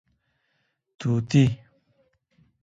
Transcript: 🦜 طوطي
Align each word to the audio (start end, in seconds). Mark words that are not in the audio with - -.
🦜 0.99 0.99
طوطي 0.99 1.43